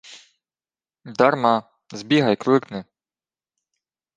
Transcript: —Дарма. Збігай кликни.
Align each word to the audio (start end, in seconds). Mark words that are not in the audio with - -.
—Дарма. 1.17 1.53
Збігай 1.93 2.35
кликни. 2.35 2.85